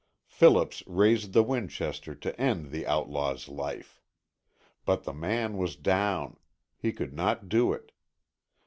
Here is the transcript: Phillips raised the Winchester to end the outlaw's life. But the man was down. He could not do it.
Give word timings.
Phillips 0.25 0.81
raised 0.87 1.31
the 1.31 1.43
Winchester 1.43 2.15
to 2.15 2.41
end 2.41 2.71
the 2.71 2.87
outlaw's 2.87 3.47
life. 3.47 4.01
But 4.83 5.03
the 5.03 5.13
man 5.13 5.57
was 5.57 5.75
down. 5.75 6.37
He 6.79 6.91
could 6.91 7.13
not 7.13 7.47
do 7.49 7.71
it. 7.71 7.91